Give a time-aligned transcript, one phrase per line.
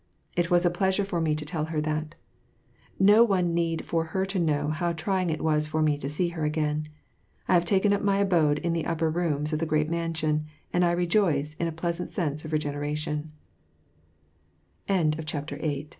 [0.35, 2.15] It was a pleasure for me to tell her that.
[2.97, 6.43] No need for her to know how trying it was for me to see her
[6.43, 6.87] again.
[7.47, 10.83] I have taken up my abode in the upper rooms of the great mansion, and
[10.83, 12.39] I rejoice in a pleasant se